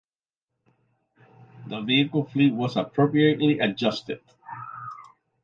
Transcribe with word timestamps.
The 1.67 1.79
vehicle 1.81 2.23
fleet 2.25 2.55
was 2.55 2.75
appropriately 2.75 3.59
adjusted. 3.59 4.19